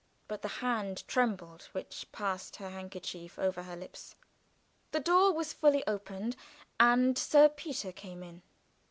[0.27, 4.15] But the hand trembled which passed her handkerchief over her lips.
[4.93, 6.35] The door was fully opened,
[6.79, 8.41] and Sir Peter came in.